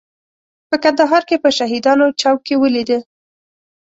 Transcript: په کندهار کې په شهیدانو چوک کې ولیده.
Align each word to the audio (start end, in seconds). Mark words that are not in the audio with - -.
په 0.69 0.75
کندهار 0.83 1.23
کې 1.29 1.37
په 1.43 1.49
شهیدانو 1.57 2.05
چوک 2.21 2.39
کې 2.47 2.55
ولیده. 2.61 2.97